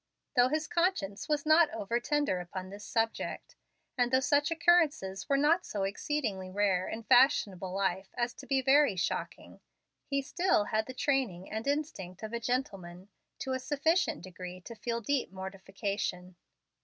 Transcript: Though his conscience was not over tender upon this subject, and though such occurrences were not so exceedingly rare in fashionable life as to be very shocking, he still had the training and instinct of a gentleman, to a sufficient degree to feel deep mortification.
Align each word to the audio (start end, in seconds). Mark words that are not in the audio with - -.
Though 0.35 0.47
his 0.47 0.65
conscience 0.67 1.29
was 1.29 1.45
not 1.45 1.69
over 1.69 1.99
tender 1.99 2.39
upon 2.39 2.71
this 2.71 2.83
subject, 2.83 3.55
and 3.95 4.09
though 4.11 4.19
such 4.19 4.49
occurrences 4.49 5.29
were 5.29 5.37
not 5.37 5.63
so 5.63 5.83
exceedingly 5.83 6.49
rare 6.49 6.87
in 6.89 7.03
fashionable 7.03 7.71
life 7.71 8.09
as 8.15 8.33
to 8.33 8.47
be 8.47 8.63
very 8.63 8.95
shocking, 8.95 9.59
he 10.07 10.23
still 10.23 10.63
had 10.63 10.87
the 10.87 10.95
training 10.95 11.51
and 11.51 11.67
instinct 11.67 12.23
of 12.23 12.33
a 12.33 12.39
gentleman, 12.39 13.09
to 13.41 13.51
a 13.53 13.59
sufficient 13.59 14.23
degree 14.23 14.59
to 14.61 14.73
feel 14.73 15.01
deep 15.01 15.31
mortification. 15.31 16.35